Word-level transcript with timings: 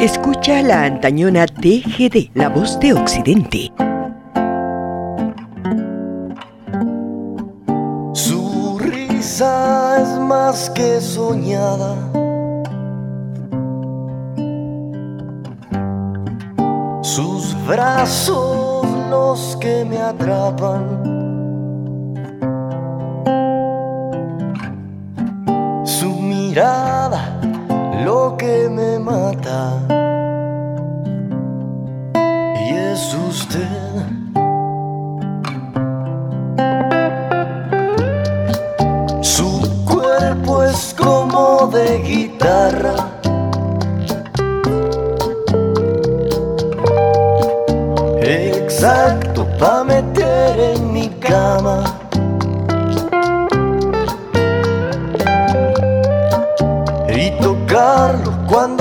Escucha 0.00 0.60
la 0.60 0.84
antañona 0.84 1.46
TGD, 1.46 2.28
la 2.34 2.50
voz 2.50 2.78
de 2.80 2.92
Occidente. 2.92 3.72
Su 8.12 8.78
risa 8.78 10.02
es 10.02 10.20
más 10.20 10.68
que 10.68 11.00
soñada. 11.00 11.96
Sus 17.00 17.56
brazos 17.66 18.86
los 19.08 19.56
que 19.62 19.82
me 19.86 19.96
atrapan. 19.96 21.25
Que 28.34 28.68
me 28.68 28.98
mata. 28.98 29.78
Y 32.58 32.74
es 32.74 33.14
usted. 33.14 34.15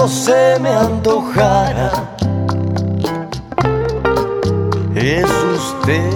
Se 0.08 0.60
me 0.60 0.70
antojara. 0.70 1.92
Es 4.96 5.26
usted, 5.26 6.10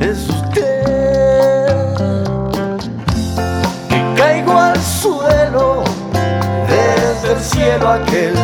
es 0.00 0.28
usted, 0.28 1.74
que 3.88 4.14
caigo 4.16 4.58
al 4.58 4.80
suelo 4.80 5.82
desde 6.68 7.32
el 7.32 7.40
cielo 7.40 7.88
aquel. 7.88 8.34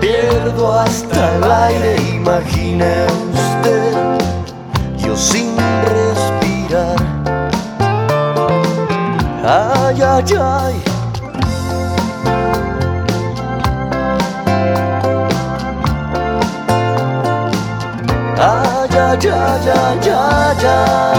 Pierdo 0.00 0.72
hasta 0.78 1.36
el 1.36 1.44
aire, 1.44 1.96
imagine 2.14 3.06
usted, 3.32 4.18
yo 4.98 5.16
sin 5.16 5.56
respirar. 5.84 6.96
Ay, 9.44 10.02
ay, 10.02 10.24
ay 10.38 10.91
ya, 19.22 19.56
ya, 19.64 19.94
ya, 20.02 20.54
ya, 20.62 21.11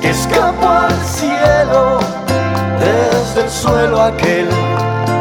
Que 0.00 0.38
al 0.38 1.04
cielo 1.04 1.98
desde 2.78 3.42
el 3.42 3.50
suelo 3.50 4.02
aquel, 4.02 4.48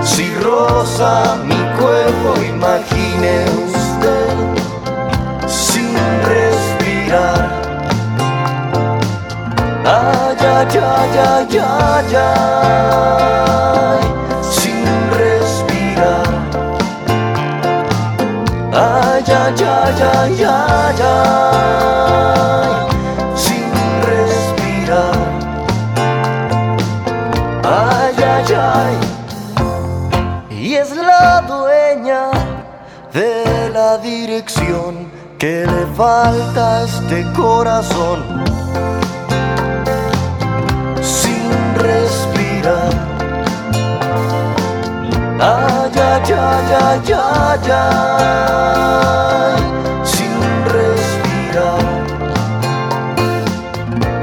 si 0.04 0.34
rosa 0.36 1.38
mi 1.46 1.56
cuerpo, 1.80 2.42
imagine 2.42 3.46
usted 3.66 5.48
sin 5.48 5.96
respirar 6.24 7.60
ya, 10.74 11.06
ya, 11.16 11.46
ya, 11.50 12.02
ya, 12.12 12.30
sin 14.42 14.86
respirar. 15.18 16.28
Ay, 18.72 19.24
ya, 19.26 19.44
ya, 19.56 19.76
ya, 20.00 20.14
ya, 20.42 20.58
ya, 21.00 21.16
dirección 34.10 35.08
que 35.38 35.66
le 35.66 35.86
falta 35.96 36.78
a 36.78 36.84
este 36.84 37.26
corazón 37.34 38.20
respirar. 41.76 42.94
Ay, 45.40 45.92
ay, 45.96 46.34
ay, 46.34 46.72
ay, 46.86 47.14
ay, 47.14 47.72
ay, 47.72 49.58
sin 50.04 50.34
respirar. 50.76 51.84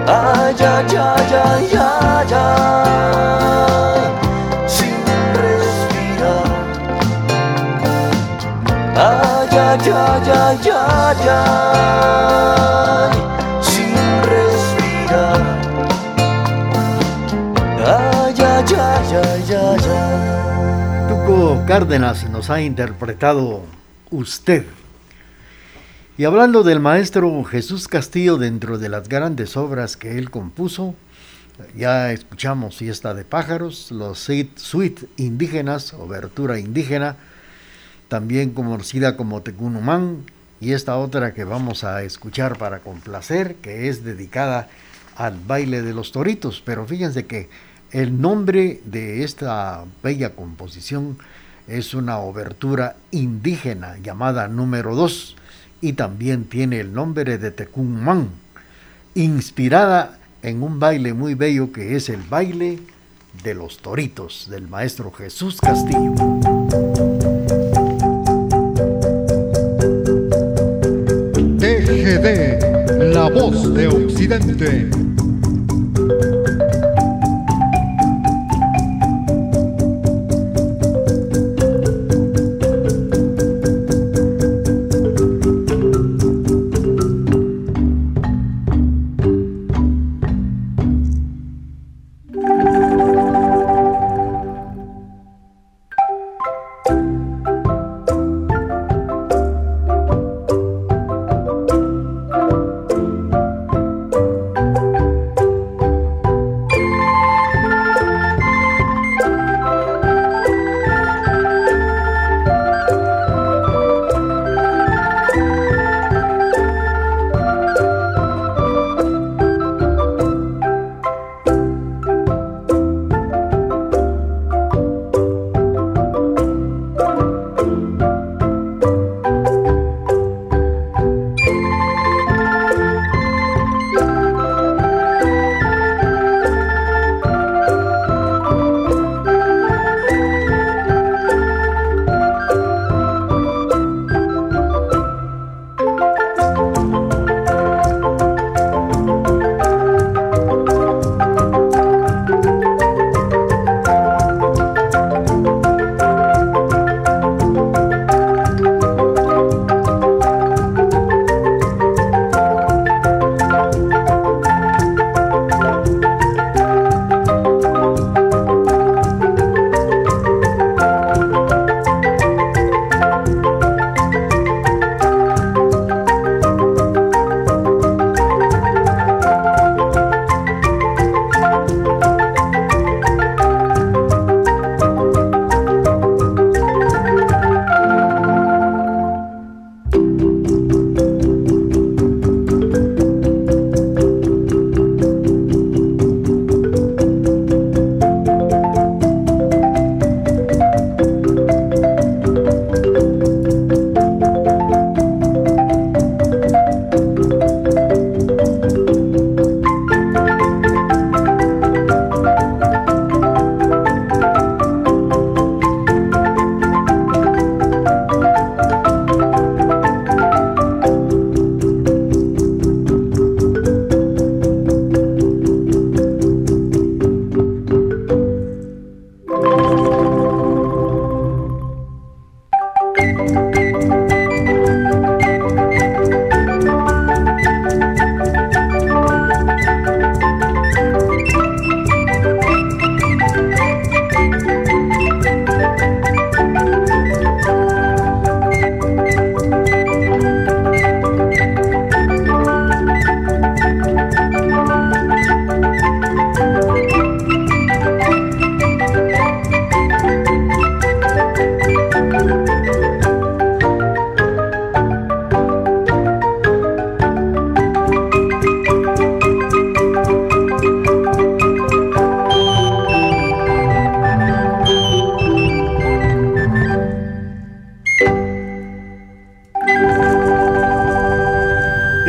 Ay, 0.06 0.60
ay, 0.60 0.96
ay, 0.96 1.32
ay, 1.44 1.76
ay, 1.76 2.32
ay, 2.34 2.66
Ay, 9.69 9.81
ay, 9.82 9.91
ay, 9.91 10.59
ay, 10.62 10.69
ay, 10.71 11.28
ay, 13.10 13.19
sin 13.61 13.96
respirar. 14.23 15.43
Tuco 21.08 21.64
Cárdenas 21.67 22.31
nos 22.31 22.49
ha 22.49 22.61
interpretado 22.61 23.64
Usted. 24.12 24.64
Y 26.17 26.25
hablando 26.25 26.62
del 26.62 26.79
maestro 26.79 27.43
Jesús 27.43 27.88
Castillo 27.88 28.37
dentro 28.37 28.79
de 28.79 28.88
las 28.88 29.08
grandes 29.08 29.56
obras 29.56 29.96
que 29.96 30.17
él 30.17 30.31
compuso, 30.31 30.94
ya 31.75 32.12
escuchamos 32.12 32.76
Fiesta 32.76 33.14
de 33.14 33.25
Pájaros, 33.25 33.90
los 33.90 34.20
Suite 34.20 35.08
Indígenas, 35.17 35.93
Obertura 35.93 36.61
Indígena, 36.61 37.17
también 38.08 38.50
conocida 38.50 39.17
como 39.17 39.43
Tecunumán, 39.43 40.25
y 40.61 40.73
esta 40.73 40.97
otra 40.97 41.35
que 41.35 41.44
vamos 41.44 41.85
a 41.85 42.03
escuchar 42.03 42.56
para 42.56 42.79
complacer, 42.81 43.56
que 43.56 43.88
es 43.88 44.05
dedicada 44.05 44.69
al 45.17 45.38
baile 45.47 45.82
de 45.82 45.93
los 45.93 46.12
toritos. 46.12 46.62
Pero 46.64 46.87
fíjense 46.87 47.26
que 47.26 47.49
el 47.91 48.20
nombre 48.20 48.81
de 48.85 49.23
esta 49.23 49.85
bella 50.03 50.35
composición 50.35 51.19
es 51.69 51.94
una 51.94 52.19
obertura 52.19 52.97
indígena 53.11 53.97
llamada 53.99 54.49
número 54.49 54.94
2 54.94 55.37
y 55.81 55.93
también 55.93 56.44
tiene 56.44 56.81
el 56.81 56.93
nombre 56.93 57.38
de 57.38 57.50
Tecumán. 57.50 58.31
inspirada 59.14 60.19
en 60.43 60.62
un 60.62 60.79
baile 60.79 61.14
muy 61.14 61.35
bello 61.35 61.73
que 61.73 61.97
es 61.97 62.11
el 62.11 62.23
baile 62.23 62.79
de 63.43 63.55
los 63.55 63.79
toritos 63.79 64.47
del 64.50 64.69
maestro 64.69 65.11
Jesús 65.11 65.59
Castillo. 65.61 66.14
La 73.28 73.40
voz 73.40 73.75
de 73.75 73.88
Occidente. 73.88 75.15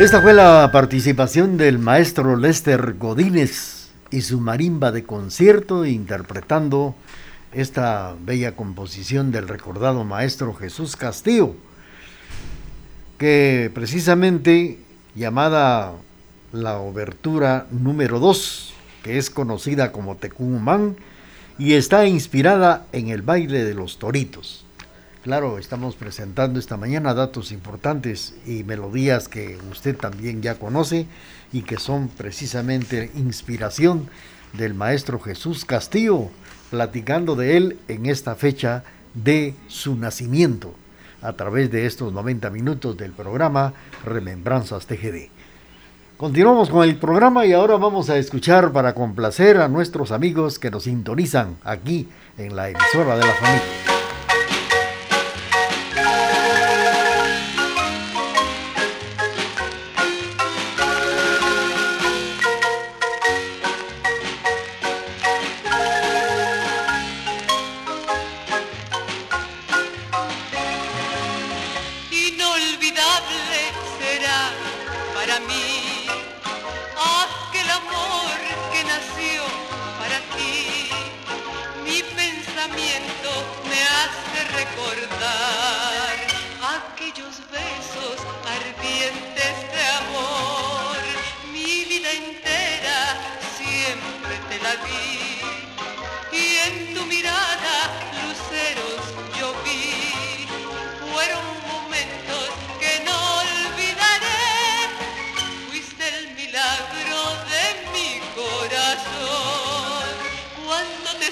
Esta 0.08 0.22
fue 0.22 0.32
la 0.32 0.70
participación 0.72 1.58
del 1.58 1.78
maestro 1.78 2.34
Lester 2.34 2.94
Godínez 2.94 3.88
y 4.10 4.22
su 4.22 4.40
marimba 4.40 4.90
de 4.90 5.04
concierto 5.04 5.84
interpretando 5.84 6.94
esta 7.52 8.14
bella 8.24 8.56
composición 8.56 9.32
del 9.32 9.48
recordado 9.48 10.04
maestro 10.04 10.54
Jesús 10.54 10.96
Castillo, 10.96 11.54
que 13.18 13.70
precisamente 13.74 14.78
llamada 15.14 15.92
la 16.52 16.78
obertura 16.78 17.66
número 17.70 18.18
2, 18.18 18.72
que 19.02 19.18
es 19.18 19.28
conocida 19.28 19.92
como 19.92 20.16
Tecumán, 20.16 20.96
y 21.58 21.74
está 21.74 22.06
inspirada 22.06 22.86
en 22.92 23.08
el 23.08 23.20
baile 23.20 23.62
de 23.62 23.74
los 23.74 23.98
toritos. 23.98 24.64
Claro, 25.24 25.58
estamos 25.58 25.96
presentando 25.96 26.60
esta 26.60 26.76
mañana 26.76 27.12
datos 27.12 27.50
importantes 27.50 28.36
y 28.46 28.62
melodías 28.62 29.26
que 29.28 29.58
usted 29.68 29.96
también 29.96 30.42
ya 30.42 30.54
conoce 30.54 31.06
y 31.52 31.62
que 31.62 31.78
son 31.78 32.08
precisamente 32.08 33.10
inspiración 33.16 34.08
del 34.52 34.74
maestro 34.74 35.18
Jesús 35.18 35.64
Castillo, 35.64 36.28
platicando 36.70 37.34
de 37.34 37.56
él 37.56 37.78
en 37.88 38.06
esta 38.06 38.36
fecha 38.36 38.84
de 39.12 39.56
su 39.66 39.96
nacimiento, 39.96 40.74
a 41.20 41.32
través 41.32 41.72
de 41.72 41.86
estos 41.86 42.12
90 42.12 42.48
minutos 42.50 42.96
del 42.96 43.10
programa 43.10 43.74
Remembranzas 44.04 44.86
TGD. 44.86 45.30
Continuamos 46.16 46.70
con 46.70 46.84
el 46.84 46.96
programa 46.96 47.44
y 47.44 47.52
ahora 47.52 47.76
vamos 47.76 48.08
a 48.08 48.18
escuchar 48.18 48.70
para 48.70 48.94
complacer 48.94 49.56
a 49.58 49.66
nuestros 49.66 50.12
amigos 50.12 50.60
que 50.60 50.70
nos 50.70 50.84
sintonizan 50.84 51.56
aquí 51.64 52.08
en 52.36 52.54
la 52.54 52.70
emisora 52.70 53.16
de 53.16 53.26
la 53.26 53.34
familia. 53.34 53.97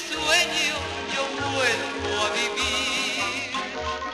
sueño 0.00 0.76
yo 1.14 1.22
vuelvo 1.52 2.22
a 2.24 2.30
vivir, 2.30 3.50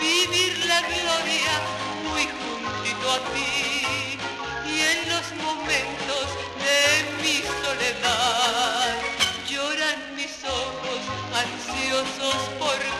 vivir 0.01 0.67
la 0.67 0.81
gloria 0.81 1.55
muy 2.05 2.23
juntito 2.39 3.11
a 3.11 3.19
ti 3.33 4.19
y 4.65 4.81
en 4.81 5.09
los 5.09 5.27
momentos 5.43 6.27
de 6.65 7.23
mi 7.23 7.43
soledad. 7.62 8.95
Lloran 9.49 10.17
mis 10.17 10.45
ojos 10.45 11.01
ansiosos 11.35 12.37
por 12.59 12.92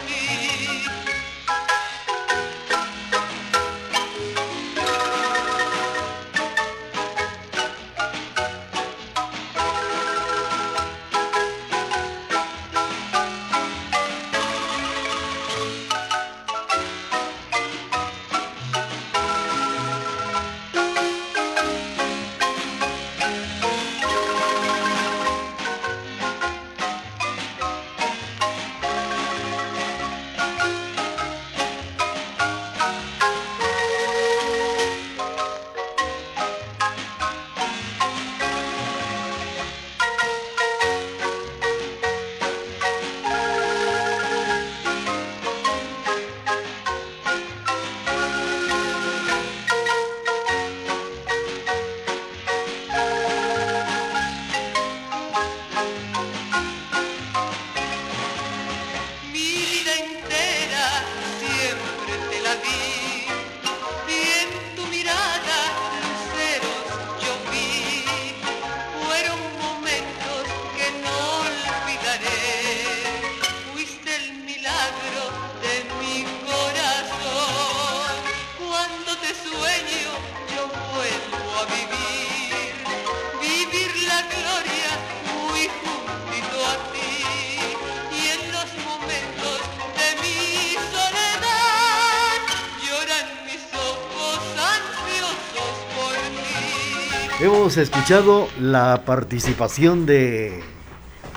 Hemos 97.43 97.77
escuchado 97.77 98.47
la 98.61 99.03
participación 99.05 100.07
de 100.07 100.61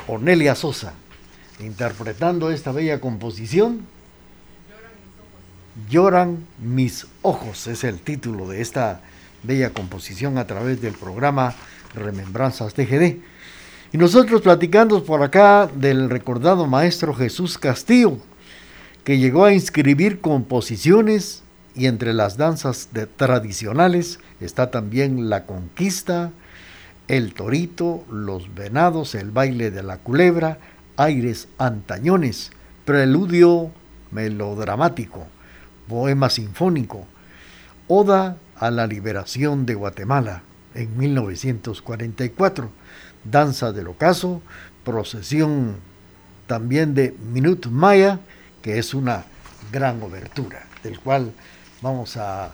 Onelia 0.06 0.54
Sosa 0.54 0.94
interpretando 1.60 2.52
esta 2.52 2.72
bella 2.72 3.02
composición. 3.02 3.88
Lloran 5.90 6.46
mis 6.60 7.08
ojos 7.24 7.66
es 7.66 7.84
el 7.84 7.98
título 7.98 8.48
de 8.48 8.62
esta 8.62 9.02
bella 9.42 9.72
composición 9.72 10.38
a 10.38 10.46
través 10.46 10.80
del 10.80 10.94
programa 10.94 11.56
Remembranzas 11.96 12.76
TGD. 12.76 13.18
Y 13.92 13.98
nosotros 13.98 14.44
platicando 14.44 15.04
por 15.04 15.24
acá 15.24 15.68
del 15.74 16.12
recordado 16.12 16.68
maestro 16.68 17.16
Jesús 17.16 17.58
Castillo, 17.58 18.20
que 19.04 19.18
llegó 19.18 19.44
a 19.44 19.54
inscribir 19.54 20.22
composiciones 20.22 21.42
y 21.76 21.88
entre 21.88 22.14
las 22.14 22.38
danzas 22.38 22.90
tradicionales 23.18 24.20
está 24.40 24.72
también 24.72 25.30
la 25.30 25.46
conquista, 25.46 26.32
el 27.08 27.34
torito, 27.34 28.04
los 28.10 28.54
venados, 28.56 29.14
el 29.14 29.32
baile 29.32 29.72
de 29.72 29.84
la 29.84 29.98
culebra, 29.98 30.58
aires 30.98 31.48
antañones, 31.58 32.52
preludio 32.86 33.72
melodramático, 34.12 35.28
poema 35.88 36.30
sinfónico, 36.30 37.06
oda 37.88 38.38
a 38.56 38.72
la 38.72 38.88
liberación 38.88 39.66
de 39.66 39.76
Guatemala 39.76 40.44
en 40.74 40.98
1944, 40.98 42.70
danza 43.24 43.72
del 43.72 43.88
ocaso, 43.88 44.42
procesión 44.84 45.76
también 46.48 46.94
de 46.94 47.16
Minut 47.32 47.68
Maya, 47.68 48.20
que 48.62 48.80
es 48.80 48.94
una 48.94 49.26
gran 49.72 50.02
obertura, 50.02 50.64
del 50.84 51.00
cual 51.00 51.32
Vamos 51.86 52.18
a 52.18 52.50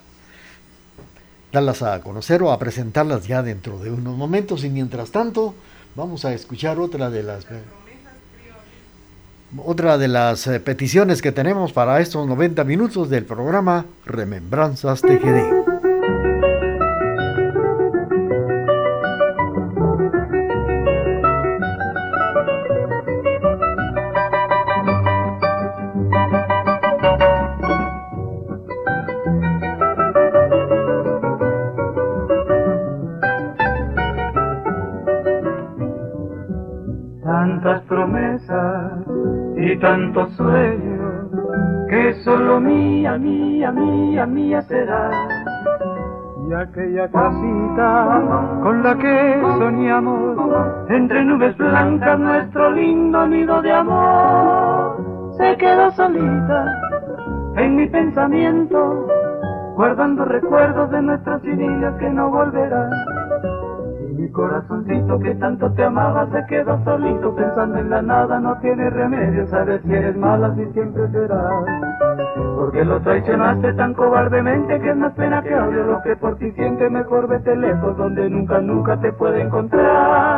darlas 1.54 1.82
a 1.84 2.02
conocer 2.02 2.44
o 2.44 2.52
a 2.52 2.60
presentarlas 2.60 3.28
ya 3.28 3.42
dentro 3.42 3.80
de 3.80 3.90
unos 3.90 4.18
momentos 4.18 4.66
y 4.66 4.70
mientras 4.70 5.12
tanto 5.12 5.56
vamos 5.96 6.26
a 6.26 6.34
escuchar 6.34 6.82
otra 6.82 7.10
de 7.10 7.24
las 7.24 7.48
otra 9.56 9.98
de 9.98 10.10
las 10.10 10.48
eh, 10.48 10.60
peticiones 10.60 11.22
que 11.22 11.32
tenemos 11.32 11.72
para 11.72 12.02
estos 12.02 12.28
90 12.28 12.66
minutos 12.66 13.10
del 13.10 13.24
programa 13.24 13.86
Remembranzas 14.06 15.00
TGD. 15.00 15.61
Que 41.90 42.14
solo 42.24 42.60
mía, 42.60 43.18
mía, 43.18 43.72
mía, 43.72 44.26
mía 44.26 44.62
será. 44.64 45.12
Y 46.48 46.54
aquella 46.54 47.08
casita 47.10 48.22
con 48.64 48.84
la 48.84 48.98
que 48.98 49.42
soñamos, 49.60 50.38
entre 50.90 51.24
nubes 51.26 51.58
blancas 51.58 52.20
nuestro 52.20 52.72
lindo 52.72 53.28
nido 53.28 53.62
de 53.62 53.72
amor, 53.74 55.34
se 55.38 55.58
quedó 55.58 55.92
solita 55.92 56.66
en 57.58 57.76
mi 57.76 57.88
pensamiento, 57.88 59.08
guardando 59.76 60.26
recuerdos 60.26 60.92
de 60.92 61.02
nuestras 61.02 61.44
idilias 61.44 61.94
que 62.00 62.10
no 62.10 62.30
volverán 62.30 63.11
corazoncito 64.42 65.20
que 65.20 65.36
tanto 65.36 65.72
te 65.74 65.84
amaba 65.84 66.28
se 66.32 66.44
quedó 66.48 66.84
solito 66.84 67.36
pensando 67.36 67.78
en 67.78 67.92
la 67.92 68.02
nada, 68.02 68.40
no 68.40 68.58
tiene 68.58 68.90
remedio, 68.90 69.46
sabes 69.48 69.82
que 69.82 69.96
eres 69.96 70.18
mala 70.18 70.56
si 70.56 70.66
siempre 70.74 71.08
serás. 71.12 71.64
Porque 72.56 72.84
lo 72.84 73.00
traicionaste 73.02 73.74
tan 73.74 73.94
cobardemente 73.94 74.80
que 74.80 74.90
es 74.90 74.98
más 74.98 75.14
pena 75.14 75.44
que 75.44 75.54
odio 75.54 75.84
lo 75.84 76.02
que 76.02 76.16
por 76.16 76.38
ti 76.38 76.52
siente, 76.54 76.90
mejor 76.90 77.28
vete 77.28 77.56
lejos 77.56 77.96
donde 77.98 78.30
nunca, 78.32 78.60
nunca 78.60 79.00
te 79.00 79.14
puede 79.14 79.42
encontrar. 79.42 80.31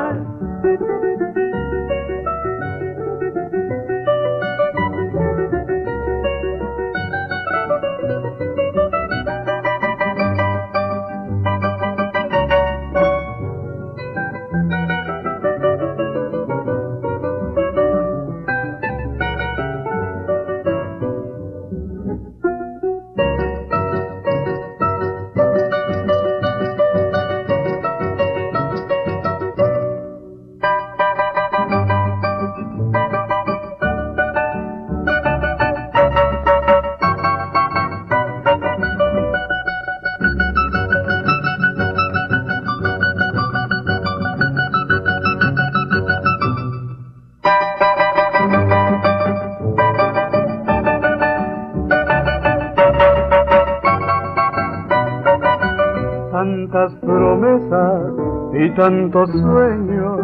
Tantos 59.13 59.29
sueños 59.29 60.21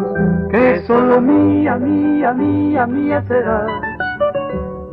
que 0.50 0.80
solo 0.86 1.20
mía, 1.20 1.76
mía, 1.76 2.32
mía, 2.32 2.86
mía 2.86 3.22
será. 3.28 3.66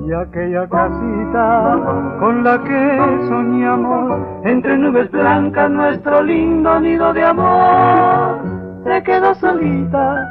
Y 0.05 0.13
aquella 0.13 0.67
casita 0.69 2.17
con 2.19 2.43
la 2.43 2.63
que 2.63 3.27
soñamos, 3.27 4.21
entre 4.45 4.77
nubes 4.77 5.11
blancas 5.11 5.69
nuestro 5.69 6.21
lindo 6.21 6.79
nido 6.79 7.11
de 7.13 7.23
amor, 7.23 8.37
se 8.83 9.03
quedó 9.03 9.33
solita 9.35 10.29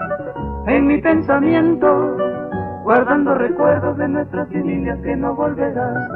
en 0.66 0.86
mi 0.86 1.00
pensamiento, 1.00 2.16
guardando 2.84 3.34
recuerdos 3.34 3.98
de 3.98 4.08
nuestras 4.08 4.50
idilias 4.52 4.98
que 5.00 5.16
no 5.16 5.34
volverán. 5.34 6.15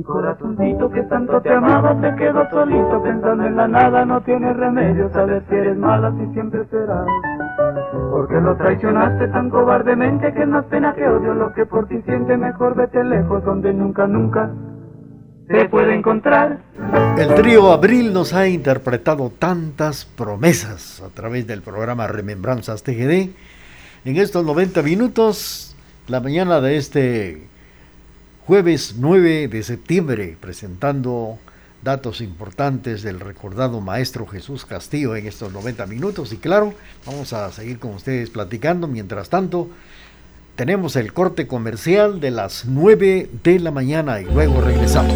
Mi 0.00 0.04
corazoncito 0.04 0.90
que 0.90 1.02
tanto 1.02 1.42
te 1.42 1.52
amaba 1.52 1.94
se 2.00 2.16
quedó 2.16 2.48
solito 2.48 3.02
pensando 3.02 3.44
en 3.44 3.54
la 3.54 3.68
nada, 3.68 4.06
no 4.06 4.22
tiene 4.22 4.50
remedio, 4.54 5.10
sabes 5.12 5.42
que 5.42 5.58
eres 5.58 5.76
mala 5.76 6.10
y 6.16 6.32
siempre 6.32 6.64
serás. 6.70 7.04
Porque 8.10 8.40
lo 8.40 8.56
traicionaste 8.56 9.28
tan 9.28 9.50
cobardemente 9.50 10.32
que 10.32 10.40
es 10.40 10.48
más 10.48 10.64
pena 10.70 10.94
que 10.94 11.06
odio 11.06 11.34
lo 11.34 11.52
que 11.52 11.66
por 11.66 11.86
ti 11.86 12.00
siente, 12.06 12.34
mejor 12.38 12.76
vete 12.76 13.04
lejos 13.04 13.44
donde 13.44 13.74
nunca, 13.74 14.06
nunca 14.06 14.50
se 15.48 15.68
puede 15.68 15.94
encontrar. 15.94 16.60
El 17.18 17.34
trío 17.34 17.70
Abril 17.70 18.14
nos 18.14 18.32
ha 18.32 18.48
interpretado 18.48 19.30
tantas 19.38 20.06
promesas 20.06 21.02
a 21.02 21.10
través 21.10 21.46
del 21.46 21.60
programa 21.60 22.06
Remembranzas 22.06 22.84
TGD. 22.84 23.28
En 24.06 24.16
estos 24.16 24.46
90 24.46 24.80
minutos, 24.80 25.76
la 26.08 26.20
mañana 26.20 26.62
de 26.62 26.78
este 26.78 27.50
jueves 28.50 28.96
9 28.98 29.46
de 29.46 29.62
septiembre, 29.62 30.36
presentando 30.40 31.38
datos 31.84 32.20
importantes 32.20 33.04
del 33.04 33.20
recordado 33.20 33.80
maestro 33.80 34.26
Jesús 34.26 34.66
Castillo 34.66 35.14
en 35.14 35.28
estos 35.28 35.52
90 35.52 35.86
minutos. 35.86 36.32
Y 36.32 36.36
claro, 36.38 36.74
vamos 37.06 37.32
a 37.32 37.52
seguir 37.52 37.78
con 37.78 37.94
ustedes 37.94 38.28
platicando. 38.28 38.88
Mientras 38.88 39.28
tanto, 39.28 39.70
tenemos 40.56 40.96
el 40.96 41.12
corte 41.12 41.46
comercial 41.46 42.18
de 42.18 42.32
las 42.32 42.64
9 42.64 43.30
de 43.44 43.60
la 43.60 43.70
mañana 43.70 44.20
y 44.20 44.24
luego 44.24 44.60
regresamos. 44.60 45.14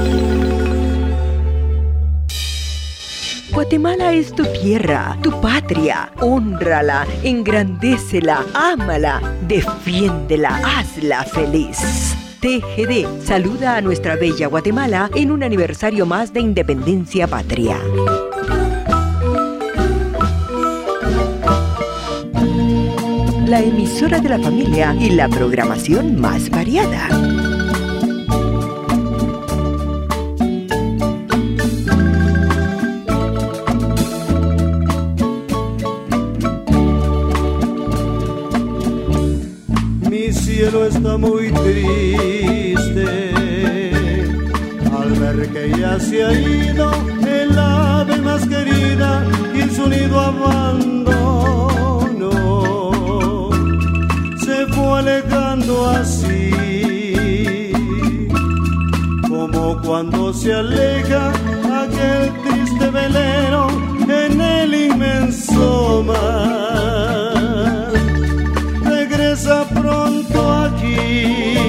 Guatemala 3.50 4.12
es 4.12 4.32
tu 4.32 4.44
tierra, 4.44 5.18
tu 5.24 5.40
patria. 5.40 6.12
Honrala, 6.20 7.04
engrandécela, 7.24 8.44
ámala, 8.54 9.20
defiéndela, 9.49 10.60
hazla 10.64 11.25
feliz. 11.25 12.14
TGD 12.45 13.23
saluda 13.23 13.76
a 13.76 13.80
nuestra 13.80 14.17
bella 14.17 14.49
Guatemala 14.49 15.11
en 15.15 15.30
un 15.30 15.43
aniversario 15.43 16.04
más 16.04 16.35
de 16.35 16.41
independencia 16.41 17.26
patria. 17.26 17.78
La 23.47 23.63
emisora 23.63 24.19
de 24.21 24.28
la 24.28 24.39
familia 24.39 24.95
y 25.00 25.09
la 25.09 25.30
programación 25.30 26.21
más 26.21 26.50
variada. 26.50 27.09
Cielo 40.64 40.86
está 40.86 41.16
muy 41.18 41.50
triste 41.52 43.04
al 44.98 45.10
ver 45.20 45.48
que 45.52 45.78
ya 45.78 46.00
se 46.00 46.24
ha 46.24 46.32
ido 46.32 46.90
el 47.26 47.58
ave 47.58 48.16
más 48.18 48.46
querida 48.46 49.26
y 49.54 49.68
su 49.74 49.86
nido 49.88 50.18
abandonó. 50.20 51.10
Se 54.38 54.66
fue 54.68 54.98
alejando 55.00 55.90
así, 55.90 57.72
como 59.28 59.82
cuando 59.82 60.32
se 60.32 60.54
aleja 60.54 61.32
aquel 61.82 62.32
triste 62.44 62.90
velero 62.90 63.66
en 64.08 64.40
el 64.40 64.74
inmenso 64.74 66.02
mar 66.06 67.33
tristeza 69.34 69.66
pronto 69.66 70.38
aqui. 70.38 71.63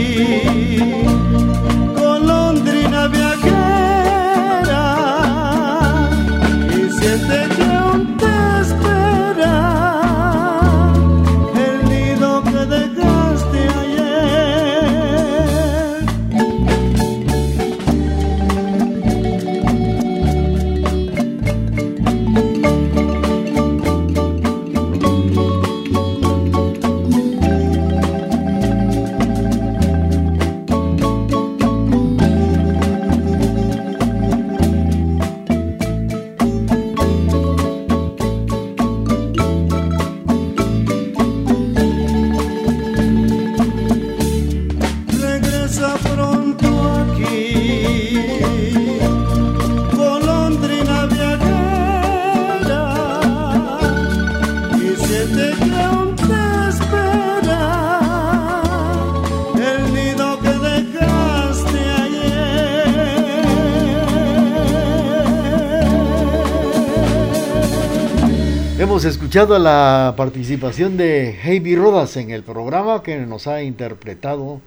Escuchado 69.36 69.60
la 69.60 70.14
participación 70.16 70.96
de 70.96 71.38
Heidi 71.44 71.76
Rodas 71.76 72.16
en 72.16 72.32
el 72.32 72.42
programa 72.42 73.04
que 73.04 73.18
nos 73.18 73.48
ha 73.48 73.64
interpretado 73.64 74.62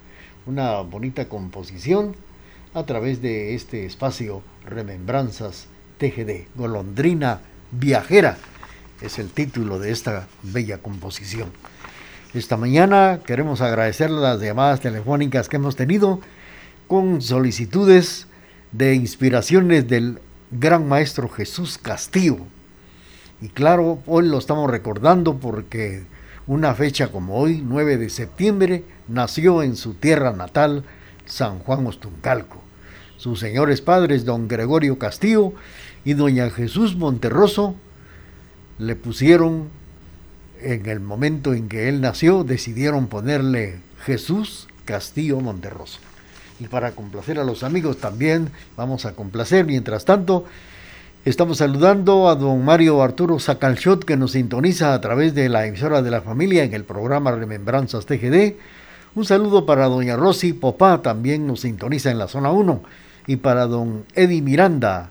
una 0.45 0.83
bonita 0.83 1.27
composición 1.27 2.15
a 2.75 2.85
través 2.85 3.23
de 3.23 3.55
este 3.55 3.87
espacio 3.87 4.43
Remembranzas 4.67 5.69
TGD, 5.97 6.49
Golondrina 6.55 7.41
Viajera, 7.71 8.37
es 9.01 9.19
el 9.19 9.31
título 9.31 9.79
de 9.79 9.91
esta 9.91 10.29
bella 10.43 10.77
composición. 10.77 11.49
Esta 12.35 12.59
mañana 12.59 13.21
queremos 13.25 13.63
agradecer 13.63 14.11
las 14.11 14.39
llamadas 14.39 14.81
telefónicas 14.81 15.49
que 15.49 15.57
hemos 15.57 15.77
tenido 15.77 16.21
con 16.89 17.23
solicitudes 17.23 18.27
de 18.73 18.95
inspiraciones 18.95 19.89
del 19.89 20.19
gran 20.51 20.87
maestro 20.87 21.31
Jesús 21.31 21.79
Castillo. 21.79 22.37
Y 23.41 23.49
claro, 23.49 24.01
hoy 24.07 24.27
lo 24.27 24.39
estamos 24.39 24.69
recordando 24.69 25.37
porque 25.37 26.03
una 26.49 26.75
fecha 26.75 27.13
como 27.13 27.37
hoy, 27.37 27.63
9 27.65 27.97
de 27.97 28.11
septiembre, 28.11 28.83
nació 29.07 29.63
en 29.63 29.77
su 29.77 29.95
tierra 29.95 30.33
natal, 30.33 30.85
San 31.25 31.61
Juan 31.61 31.87
Ostuncalco. 31.87 32.61
Sus 33.17 33.39
señores 33.39 33.81
padres, 33.81 34.25
don 34.25 34.49
Gregorio 34.49 34.99
Castillo 34.99 35.53
y 36.05 36.15
doña 36.15 36.51
Jesús 36.51 36.97
Monterroso, 36.97 37.77
le 38.79 38.97
pusieron, 38.97 39.69
en 40.61 40.87
el 40.87 40.99
momento 40.99 41.55
en 41.55 41.69
que 41.69 41.89
él 41.89 42.01
nació, 42.01 42.43
decidieron 42.43 43.07
ponerle 43.07 43.79
Jesús 44.05 44.69
Castillo 44.85 45.41
Monterroso. 45.41 46.01
Y 46.59 46.67
para 46.67 46.93
complacer 46.93 47.39
a 47.39 47.45
los 47.45 47.63
amigos 47.63 47.99
también 47.99 48.51
vamos 48.77 49.05
a 49.05 49.13
complacer. 49.13 49.65
Mientras 49.65 50.05
tanto, 50.05 50.45
Estamos 51.29 51.59
saludando 51.59 52.31
a 52.31 52.37
don 52.37 52.65
Mario 52.65 53.03
Arturo 53.03 53.39
Sacalchot 53.39 54.07
que 54.07 54.17
nos 54.17 54.33
sintoniza 54.33 54.95
a 54.95 55.01
través 55.03 55.35
de 55.35 55.51
la 55.51 55.67
emisora 55.67 56.01
de 56.01 56.11
la 56.11 56.23
familia 56.23 56.65
en 56.65 56.73
el 56.73 56.85
programa 56.85 57.33
Remembranzas 57.33 58.07
TGD. 58.07 58.55
Un 59.15 59.27
saludo 59.27 59.67
para 59.67 59.89
doña 59.89 60.17
Rosy 60.17 60.55
Popá, 60.55 61.03
también 61.03 61.47
nos 61.47 61.61
sintoniza 61.61 62.11
en 62.11 62.17
la 62.17 62.29
zona 62.29 62.51
1. 62.51 62.83
Y 63.27 63.37
para 63.37 63.67
don 63.67 64.07
Eddie 64.15 64.41
Miranda, 64.41 65.11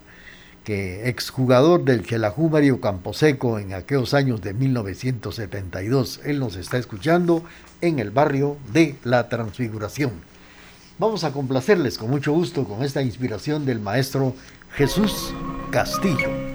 que 0.63 1.08
exjugador 1.08 1.84
del 1.84 2.03
Chelajú 2.03 2.49
Mario 2.49 2.82
Camposeco 2.82 3.60
en 3.60 3.75
aquellos 3.75 4.15
años 4.15 4.41
de 4.41 4.56
1972. 4.56 6.21
Él 6.25 6.39
nos 6.39 6.56
está 6.56 6.80
escuchando 6.80 7.43
en 7.82 7.99
el 7.99 8.10
barrio 8.10 8.58
de 8.73 8.95
La 9.03 9.30
Transfiguración. 9.30 10.13
Vamos 10.99 11.23
a 11.23 11.32
complacerles 11.32 11.99
con 11.99 12.10
mucho 12.10 12.34
gusto 12.34 12.63
con 12.63 12.84
esta 12.84 13.03
inspiración 13.03 13.67
del 13.67 13.80
maestro 13.80 14.34
Jesús 14.78 15.34
Castillo. 15.72 16.47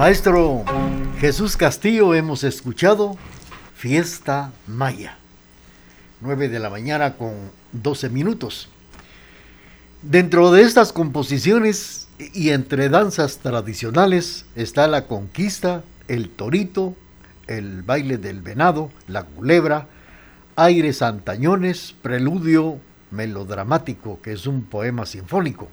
Maestro 0.00 0.64
Jesús 1.18 1.58
Castillo 1.58 2.14
hemos 2.14 2.42
escuchado 2.42 3.18
Fiesta 3.74 4.50
Maya. 4.66 5.18
9 6.22 6.48
de 6.48 6.58
la 6.58 6.70
mañana 6.70 7.18
con 7.18 7.34
12 7.72 8.08
minutos. 8.08 8.70
Dentro 10.00 10.52
de 10.52 10.62
estas 10.62 10.94
composiciones 10.94 12.08
y 12.18 12.48
entre 12.48 12.88
danzas 12.88 13.40
tradicionales 13.40 14.46
está 14.56 14.88
la 14.88 15.06
conquista, 15.06 15.84
el 16.08 16.30
torito, 16.30 16.96
el 17.46 17.82
baile 17.82 18.16
del 18.16 18.40
venado, 18.40 18.90
la 19.06 19.24
culebra, 19.24 19.86
aires 20.56 21.02
antañones, 21.02 21.94
preludio 22.00 22.78
melodramático, 23.10 24.18
que 24.22 24.32
es 24.32 24.46
un 24.46 24.62
poema 24.62 25.04
sinfónico, 25.04 25.68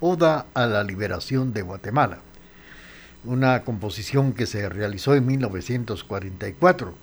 oda 0.00 0.46
a 0.54 0.66
la 0.66 0.82
liberación 0.82 1.52
de 1.52 1.62
Guatemala 1.62 2.18
una 3.24 3.64
composición 3.64 4.32
que 4.32 4.46
se 4.46 4.68
realizó 4.68 5.14
en 5.14 5.26
1944. 5.26 6.94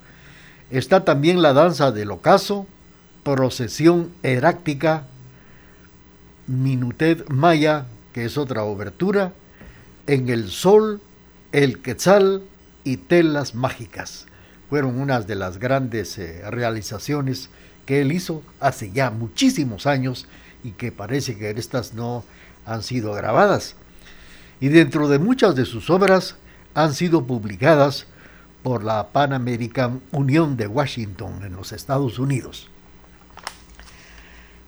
Está 0.70 1.06
también 1.06 1.42
la 1.42 1.54
danza 1.54 1.92
del 1.92 2.12
ocaso, 2.12 2.68
procesión 3.24 4.12
heráctica, 4.24 5.06
Minutet 6.48 7.30
Maya, 7.30 7.86
que 8.14 8.26
es 8.26 8.38
otra 8.38 8.64
obertura, 8.64 9.34
En 10.08 10.30
el 10.30 10.50
Sol, 10.50 11.02
El 11.52 11.82
Quetzal 11.82 12.44
y 12.84 12.98
Telas 12.98 13.56
Mágicas. 13.56 14.28
Fueron 14.70 15.00
unas 15.00 15.26
de 15.28 15.36
las 15.36 15.58
grandes 15.58 16.18
eh, 16.18 16.44
realizaciones 16.50 17.50
que 17.86 18.02
él 18.02 18.12
hizo 18.12 18.44
hace 18.60 18.92
ya 18.92 19.10
muchísimos 19.10 19.86
años 19.86 20.28
y 20.64 20.72
que 20.72 20.92
parece 20.92 21.38
que 21.38 21.50
estas 21.52 21.94
no 21.94 22.24
han 22.66 22.84
sido 22.84 23.14
grabadas 23.14 23.76
y 24.60 24.70
dentro 24.70 25.08
de 25.08 25.20
muchas 25.20 25.56
de 25.56 25.66
sus 25.66 25.90
obras 25.90 26.36
han 26.74 26.94
sido 26.94 27.26
publicadas 27.26 28.08
por 28.64 28.84
la 28.84 29.10
Pan 29.10 29.34
American 29.34 30.02
Unión 30.12 30.58
de 30.58 30.68
Washington 30.68 31.42
en 31.44 31.56
los 31.56 31.72
Estados 31.72 32.20
Unidos. 32.20 32.70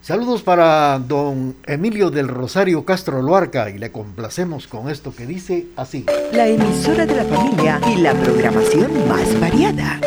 Saludos 0.00 0.42
para 0.42 0.98
don 1.00 1.56
Emilio 1.66 2.10
del 2.10 2.28
Rosario 2.28 2.84
Castro 2.84 3.20
Luarca 3.20 3.68
y 3.68 3.76
le 3.76 3.92
complacemos 3.92 4.66
con 4.66 4.88
esto 4.88 5.14
que 5.14 5.26
dice 5.26 5.66
así. 5.76 6.06
La 6.32 6.46
emisora 6.46 7.04
de 7.04 7.16
la 7.16 7.24
familia 7.24 7.80
y 7.86 7.96
la 7.96 8.14
programación 8.14 9.06
más 9.06 9.38
variada. 9.38 10.00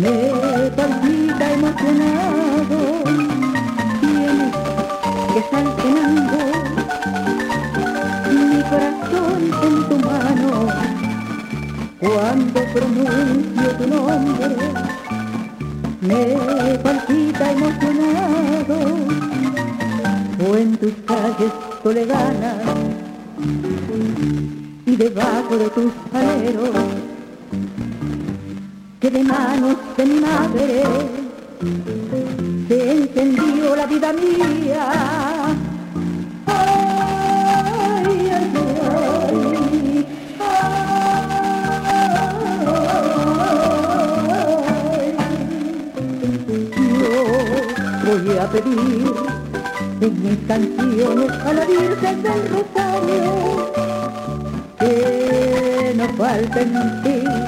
Palpita 0.00 1.52
emocionado, 1.52 3.02
tienes 4.00 4.54
que 5.34 5.40
saltenando 5.50 6.38
mi 8.30 8.62
corazón 8.62 9.40
en 9.62 9.88
tu 9.88 9.96
mano, 10.06 10.50
cuando 11.98 12.60
pronuncio 12.72 13.68
tu 13.76 13.86
nombre, 13.88 14.56
me 16.00 16.78
palpita 16.78 17.52
emocionado, 17.52 18.76
o 20.48 20.56
en 20.56 20.76
tus 20.76 20.92
calles 21.06 21.52
toledanas, 21.82 22.62
y 24.86 24.96
debajo 24.96 25.56
de 25.56 25.70
tus 25.70 25.92
aleros 26.12 26.97
que 29.00 29.10
de 29.10 29.22
manos 29.22 29.76
de 29.96 30.04
mi 30.04 30.20
madre 30.20 30.82
se 32.66 32.92
encendió 32.92 33.76
la 33.76 33.86
vida 33.86 34.12
mía. 34.12 34.88
Ay, 36.46 38.06
ay, 38.06 38.32
ay, 38.32 38.58
Yo 46.98 47.14
voy 48.04 48.36
a 48.36 48.50
pedir 48.50 49.12
en 50.00 50.22
mis 50.22 50.38
canciones 50.48 51.30
a 51.30 51.52
la 51.52 51.64
Virgen 51.66 52.22
del 52.22 52.48
Rosario 52.50 53.72
que 54.80 55.94
no 55.96 56.08
falte 56.16 56.62
en 56.62 57.02
ti 57.02 57.47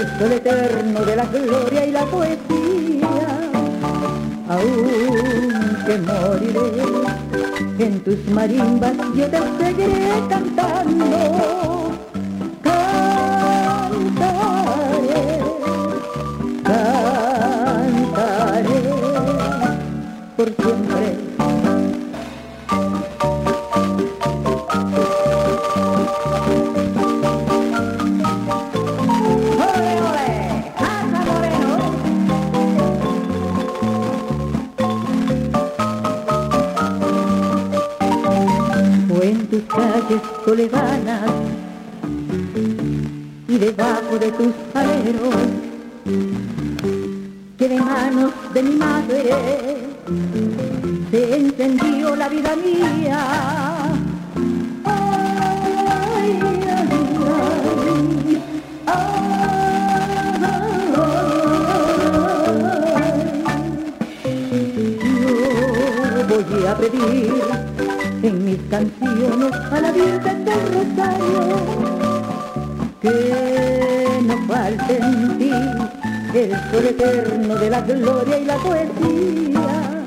el 0.00 0.18
sol 0.18 0.32
eterno 0.32 1.04
de 1.04 1.16
la 1.16 1.26
gloria 1.26 1.86
y 1.86 1.90
la 1.90 2.06
poesía. 2.06 3.10
Aunque 4.48 5.98
moriré 5.98 6.70
en 7.78 8.00
tus 8.00 8.24
marimbas, 8.28 8.94
yo 9.14 9.28
te 9.28 9.38
seguiré 9.58 10.22
cantando. 10.28 11.92
Cantaré, 12.62 13.42
cantaré 16.64 18.80
por 20.36 20.50
pedir 66.80 67.34
en 68.22 68.44
mis 68.44 68.58
canciones 68.70 69.52
a 69.52 69.80
la 69.80 69.92
Virgen 69.92 70.44
del 70.44 70.60
Rosario. 70.74 71.40
Que 73.02 74.20
no 74.26 74.36
falte 74.46 74.96
en 74.96 75.38
ti 75.38 75.52
el 76.34 76.50
sol 76.70 76.86
eterno 76.86 77.54
de 77.56 77.70
la 77.70 77.80
gloria 77.82 78.38
y 78.38 78.44
la 78.44 78.56
poesía. 78.56 80.02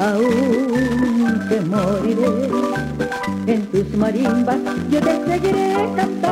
Aunque 0.00 1.60
moriré 1.60 2.32
en 3.46 3.66
tus 3.66 3.96
marimbas, 3.96 4.58
yo 4.90 5.00
te 5.00 5.26
seguiré 5.26 5.74
cantando. 5.96 6.31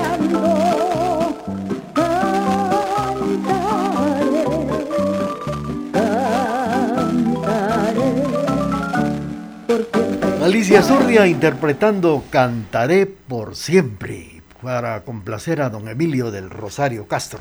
Alicia 10.71 10.87
Zurdia 10.87 11.27
interpretando 11.27 12.23
Cantaré 12.31 13.05
por 13.05 13.57
siempre 13.57 14.41
para 14.63 15.03
complacer 15.03 15.61
a 15.63 15.69
don 15.69 15.89
Emilio 15.89 16.31
del 16.31 16.49
Rosario 16.49 17.09
Castro. 17.09 17.41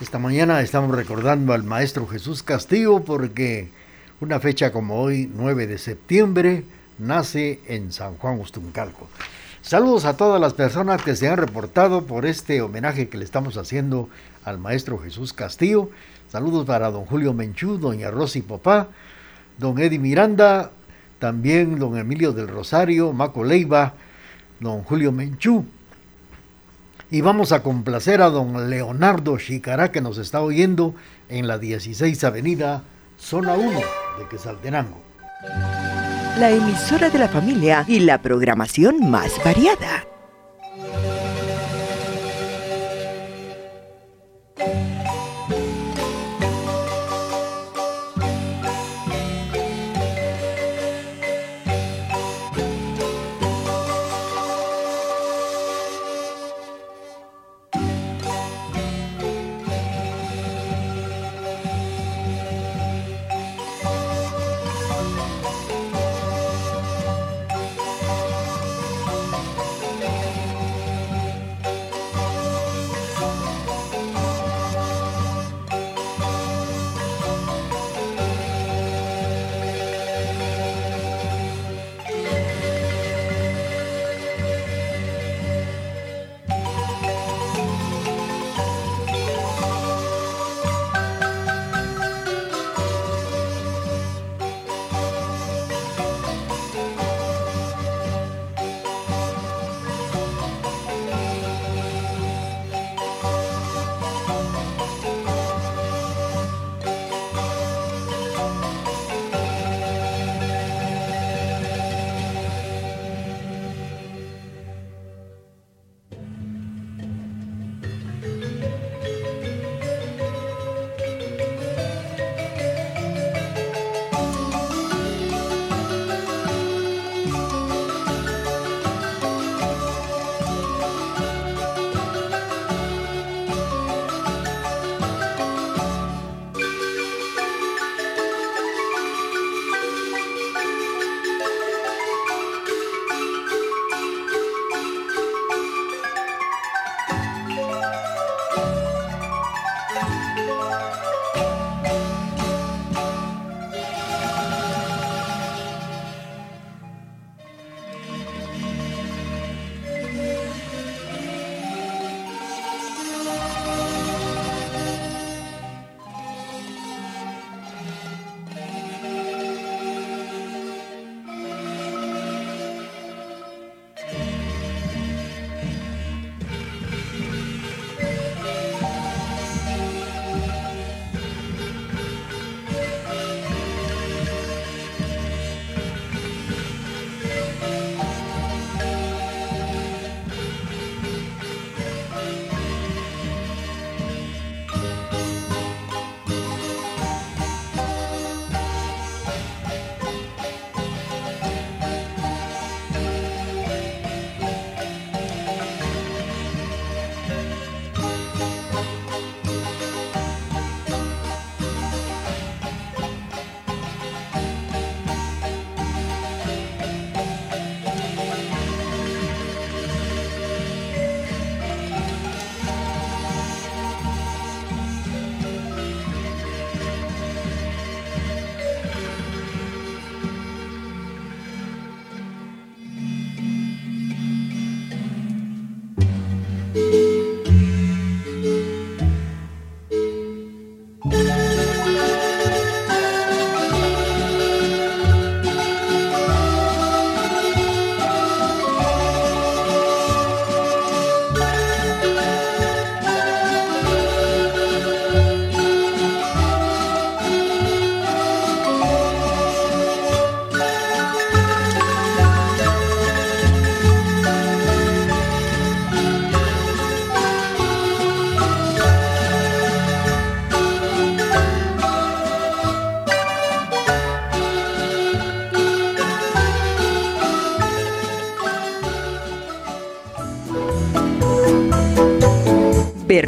Esta 0.00 0.18
mañana 0.18 0.62
estamos 0.62 0.96
recordando 0.96 1.52
al 1.52 1.64
maestro 1.64 2.06
Jesús 2.06 2.42
Castillo 2.42 3.00
porque 3.00 3.68
una 4.22 4.40
fecha 4.40 4.72
como 4.72 5.02
hoy, 5.02 5.30
9 5.34 5.66
de 5.66 5.76
septiembre, 5.76 6.64
nace 6.98 7.60
en 7.66 7.92
San 7.92 8.16
Juan 8.16 8.40
Ustuncalco. 8.40 9.06
Saludos 9.60 10.06
a 10.06 10.16
todas 10.16 10.40
las 10.40 10.54
personas 10.54 11.02
que 11.02 11.14
se 11.14 11.28
han 11.28 11.36
reportado 11.36 12.06
por 12.06 12.24
este 12.24 12.62
homenaje 12.62 13.10
que 13.10 13.18
le 13.18 13.26
estamos 13.26 13.58
haciendo 13.58 14.08
al 14.46 14.56
maestro 14.56 14.96
Jesús 14.96 15.34
Castillo. 15.34 15.90
Saludos 16.32 16.64
para 16.64 16.90
don 16.90 17.04
Julio 17.04 17.34
Menchú, 17.34 17.76
doña 17.76 18.10
Rosy 18.10 18.40
Popá, 18.40 18.88
don 19.58 19.78
Eddie 19.78 19.98
Miranda, 19.98 20.70
también 21.18 21.78
don 21.78 21.96
Emilio 21.96 22.32
del 22.32 22.48
Rosario, 22.48 23.12
Maco 23.12 23.44
Leiva, 23.44 23.94
don 24.60 24.82
Julio 24.82 25.12
Menchú. 25.12 25.64
Y 27.10 27.20
vamos 27.20 27.52
a 27.52 27.62
complacer 27.62 28.20
a 28.20 28.30
don 28.30 28.68
Leonardo 28.68 29.38
Chicará 29.38 29.92
que 29.92 30.00
nos 30.00 30.18
está 30.18 30.40
oyendo 30.40 30.94
en 31.28 31.46
la 31.46 31.58
16 31.58 32.24
Avenida, 32.24 32.82
zona 33.18 33.54
1 33.54 33.80
de 34.18 34.28
Quesaltenango. 34.28 35.00
La 36.38 36.50
emisora 36.50 37.08
de 37.08 37.18
la 37.18 37.28
familia 37.28 37.84
y 37.86 38.00
la 38.00 38.20
programación 38.20 39.10
más 39.10 39.32
variada. 39.44 40.15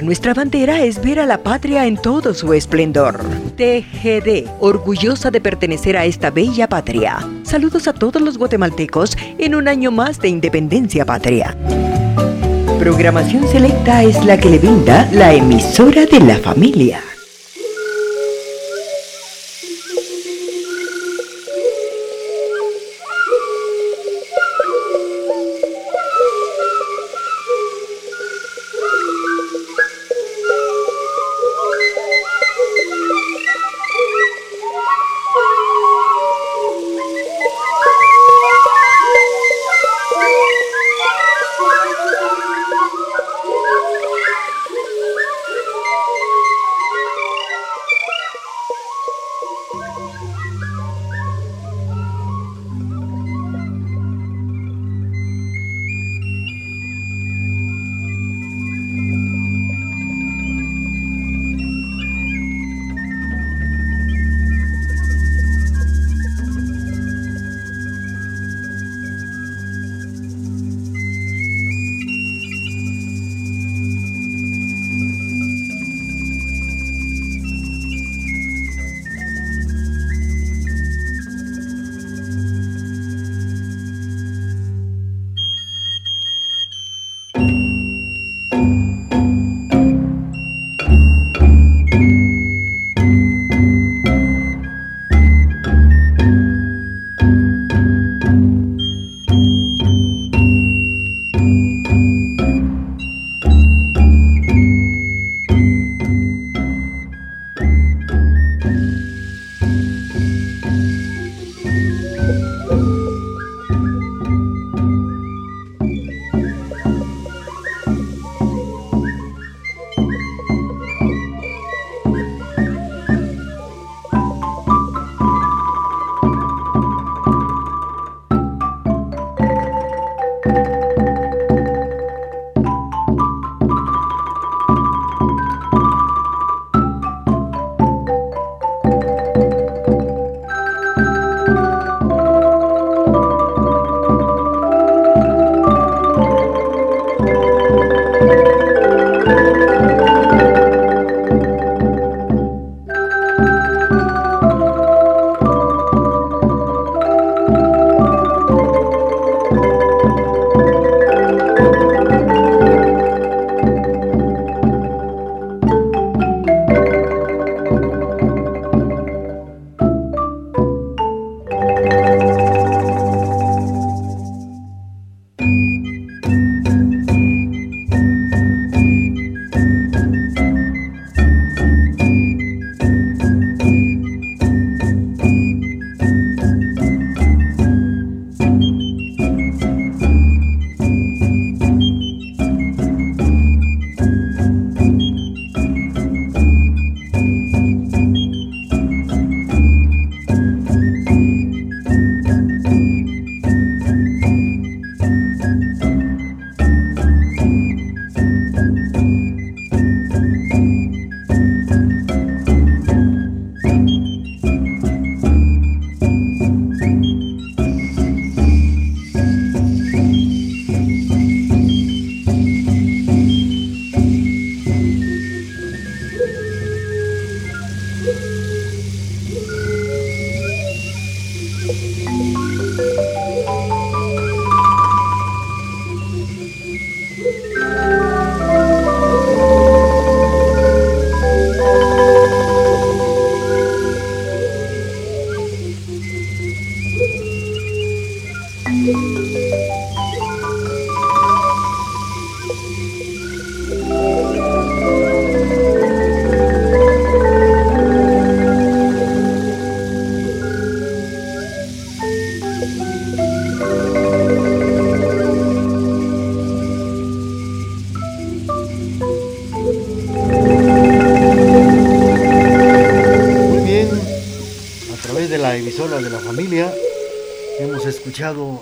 Nuestra 0.09 0.33
bandera 0.33 0.83
es 0.85 1.03
ver 1.03 1.21
a 1.21 1.27
la 1.27 1.43
patria 1.43 1.85
en 1.85 1.99
todo 1.99 2.33
su 2.33 2.55
esplendor. 2.55 3.21
TGD, 3.59 4.49
orgullosa 4.59 5.31
de 5.31 5.39
pertenecer 5.39 5.99
a 5.99 6.07
esta 6.07 6.31
bella 6.31 6.67
patria. 6.67 7.19
Saludos 7.43 7.87
a 7.89 7.93
todos 7.93 8.23
los 8.23 8.39
guatemaltecos 8.39 9.19
en 9.37 9.55
un 9.55 9.69
año 9.69 9.91
más 9.91 10.19
de 10.19 10.29
independencia 10.31 11.05
patria. 11.05 11.55
Programación 12.79 13.47
selecta 13.49 14.03
es 14.03 14.25
la 14.25 14.39
que 14.39 14.49
le 14.49 14.59
brinda 14.59 15.07
la 15.13 15.35
emisora 15.35 16.07
de 16.07 16.21
la 16.21 16.39
familia. 16.39 17.03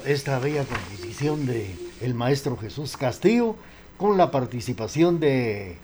Esta 0.04 0.38
bella 0.38 0.64
composición 0.64 1.46
de 1.46 1.74
el 2.02 2.12
maestro 2.12 2.58
Jesús 2.58 2.98
Castillo 2.98 3.56
con 3.96 4.18
la 4.18 4.30
participación 4.30 5.18
de 5.18 5.78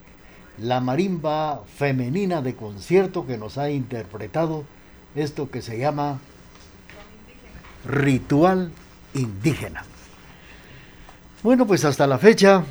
la 0.59 0.81
marimba 0.81 1.63
femenina 1.79 2.43
de 2.43 2.55
concierto 2.55 3.27
que 3.27 3.39
nos 3.39 3.57
ha 3.57 3.71
interpretado 3.71 4.65
esto 5.15 5.51
que 5.51 5.63
se 5.63 5.79
llama 5.79 6.19
ritual 7.87 8.73
indígena. 9.15 9.85
Bueno, 11.43 11.67
pues 11.67 11.87
hasta 11.87 12.07
la 12.07 12.19
fecha 12.19 12.65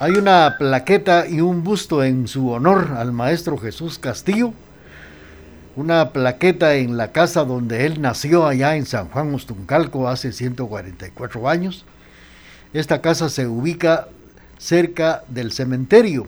Hay 0.00 0.12
una 0.12 0.56
plaqueta 0.58 1.28
y 1.28 1.40
un 1.42 1.62
busto 1.62 2.02
en 2.02 2.26
su 2.26 2.50
honor 2.50 2.94
al 2.96 3.12
maestro 3.12 3.56
Jesús 3.56 4.00
Castillo. 4.00 4.52
Una 5.76 6.10
plaqueta 6.10 6.74
en 6.74 6.96
la 6.96 7.12
casa 7.12 7.44
donde 7.44 7.86
él 7.86 8.00
nació 8.00 8.46
allá 8.46 8.76
en 8.76 8.86
San 8.86 9.08
Juan 9.08 9.32
Ostuncalco 9.32 10.08
hace 10.08 10.32
144 10.32 11.48
años. 11.48 11.84
Esta 12.72 13.00
casa 13.00 13.28
se 13.28 13.46
ubica 13.46 14.08
cerca 14.58 15.22
del 15.28 15.52
cementerio 15.52 16.26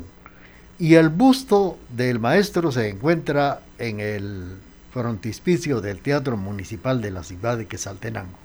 y 0.79 0.95
el 0.95 1.09
busto 1.09 1.77
del 1.91 2.21
maestro 2.21 2.71
se 2.71 2.89
encuentra 2.89 3.61
en 3.79 3.99
el 3.99 4.57
frontispicio 4.93 5.81
del 5.81 5.99
Teatro 5.99 6.37
Municipal 6.37 7.01
de 7.01 7.11
la 7.11 7.25
ciudad 7.25 7.59
de 7.59 7.67
Quesaltenango. 7.67 8.39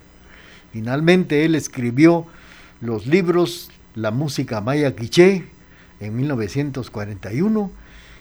Finalmente 0.73 1.45
él 1.45 1.53
escribió 1.53 2.25
los 2.81 3.05
libros 3.05 3.69
La 3.93 4.09
música 4.09 4.61
maya 4.61 4.95
quiché 4.95 5.45
en 5.99 6.15
1941 6.15 7.71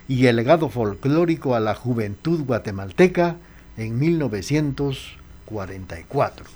y 0.09 0.27
El 0.27 0.37
legado 0.37 0.69
folclórico 0.69 1.55
a 1.55 1.61
la 1.61 1.75
juventud 1.75 2.45
guatemalteca 2.45 3.37
en 3.77 3.99
1944. 3.99 6.47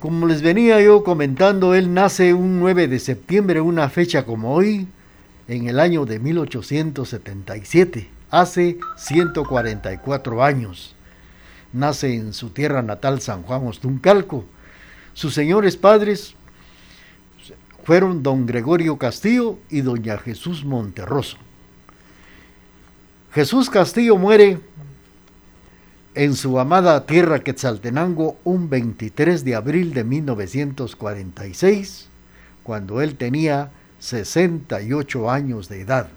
Como 0.00 0.26
les 0.26 0.42
venía 0.42 0.82
yo 0.82 1.04
comentando, 1.04 1.74
él 1.74 1.94
nace 1.94 2.34
un 2.34 2.58
9 2.60 2.88
de 2.88 2.98
septiembre, 2.98 3.60
una 3.60 3.88
fecha 3.88 4.26
como 4.26 4.52
hoy, 4.54 4.88
en 5.48 5.68
el 5.68 5.78
año 5.80 6.04
de 6.04 6.18
1877 6.18 8.10
hace 8.30 8.78
144 8.96 10.44
años. 10.44 10.94
Nace 11.72 12.14
en 12.14 12.32
su 12.32 12.50
tierra 12.50 12.82
natal 12.82 13.20
San 13.20 13.42
Juan 13.42 13.66
Ostuncalco. 13.66 14.44
Sus 15.14 15.34
señores 15.34 15.76
padres 15.76 16.34
fueron 17.84 18.22
don 18.22 18.46
Gregorio 18.46 18.96
Castillo 18.98 19.58
y 19.70 19.80
doña 19.82 20.18
Jesús 20.18 20.64
Monterroso. 20.64 21.38
Jesús 23.36 23.68
Castillo 23.68 24.16
muere 24.16 24.58
en 26.14 26.34
su 26.36 26.58
amada 26.58 27.04
tierra 27.04 27.40
Quetzaltenango 27.40 28.38
un 28.44 28.70
23 28.70 29.44
de 29.44 29.54
abril 29.54 29.92
de 29.92 30.04
1946, 30.04 32.08
cuando 32.62 33.02
él 33.02 33.16
tenía 33.16 33.72
68 33.98 35.30
años 35.30 35.68
de 35.68 35.82
edad. 35.82 36.08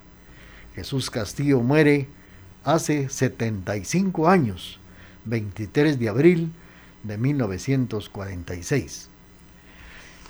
Jesús 0.74 1.10
Castillo 1.10 1.60
muere 1.60 2.08
hace 2.64 3.10
75 3.10 4.26
años, 4.26 4.80
23 5.26 5.98
de 5.98 6.08
abril 6.08 6.50
de 7.02 7.18
1946. 7.18 9.10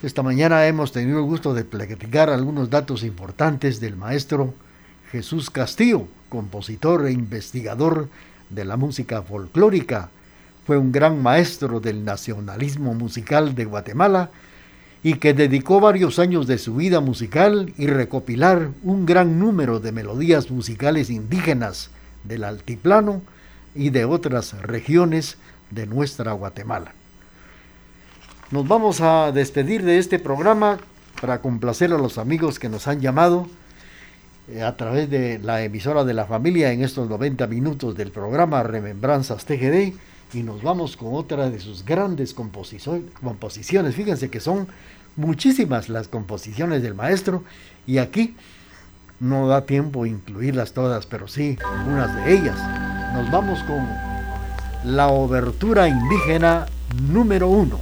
Esta 0.03 0.25
mañana 0.25 0.67
hemos 0.67 0.91
tenido 0.91 1.21
el 1.21 1.25
gusto 1.25 1.55
de 1.55 1.63
platicar 1.63 2.31
algunos 2.31 2.69
datos 2.69 3.05
importantes 3.05 3.79
del 3.79 3.95
maestro 3.95 4.55
Jesús 5.13 5.51
Castillo, 5.51 6.09
compositor 6.31 7.07
e 7.07 7.13
investigador 7.13 8.09
de 8.49 8.65
la 8.65 8.79
música 8.79 9.21
folclórica. 9.21 10.09
Fue 10.67 10.79
un 10.79 10.93
gran 10.93 11.23
maestro 11.23 11.81
del 11.81 12.05
nacionalismo 12.07 12.95
musical 12.95 13.55
de 13.55 13.67
Guatemala 13.67 14.31
y 15.03 15.15
que 15.15 15.35
dedicó 15.35 15.81
varios 15.81 16.19
años 16.19 16.47
de 16.47 16.57
su 16.57 16.77
vida 16.77 17.01
musical 17.01 17.73
y 17.77 17.87
recopilar 17.87 18.71
un 18.83 19.05
gran 19.05 19.39
número 19.39 19.81
de 19.81 19.93
melodías 19.93 20.51
musicales 20.51 21.11
indígenas 21.11 21.91
del 22.25 22.45
altiplano 22.45 23.23
y 23.75 23.91
de 23.91 24.05
otras 24.05 24.61
regiones 24.63 25.37
de 25.71 25.87
nuestra 25.87 26.33
Guatemala. 26.33 26.93
Nos 28.51 28.67
vamos 28.67 29.01
a 29.01 29.33
despedir 29.33 29.85
de 29.85 29.99
este 29.99 30.19
programa 30.19 30.79
para 31.21 31.41
complacer 31.41 31.93
a 31.93 31.99
los 31.99 32.19
amigos 32.19 32.59
que 32.59 32.69
nos 32.69 32.89
han 32.89 33.01
llamado 33.01 33.49
a 34.65 34.77
través 34.77 35.09
de 35.09 35.39
la 35.39 35.63
emisora 35.63 36.05
de 36.05 36.15
la 36.15 36.27
familia 36.27 36.73
en 36.73 36.83
estos 36.83 37.09
90 37.09 37.47
minutos 37.47 37.97
del 37.97 38.11
programa 38.11 38.63
Remembranzas 38.63 39.45
TGD 39.45 39.95
y 40.33 40.43
nos 40.43 40.63
vamos 40.63 40.97
con 40.97 41.15
otra 41.15 41.51
de 41.51 41.61
sus 41.61 41.85
grandes 41.85 42.35
composiciones. 42.35 43.95
Fíjense 43.95 44.31
que 44.31 44.41
son 44.41 44.67
muchísimas 45.17 45.89
las 45.89 46.09
composiciones 46.09 46.83
del 46.83 46.95
maestro 46.95 47.45
y 47.87 47.99
aquí 47.99 48.35
no 49.21 49.47
da 49.49 49.67
tiempo 49.67 50.07
incluirlas 50.07 50.73
todas, 50.73 51.07
pero 51.07 51.29
sí 51.29 51.57
unas 51.87 52.15
de 52.17 52.35
ellas. 52.35 52.59
Nos 53.15 53.31
vamos 53.31 53.63
con 53.65 53.87
la 54.85 55.09
obertura 55.09 55.89
indígena 55.89 56.67
número 57.09 57.49
uno. 57.49 57.79